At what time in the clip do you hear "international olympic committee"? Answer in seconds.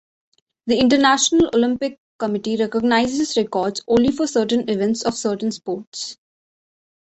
0.79-2.57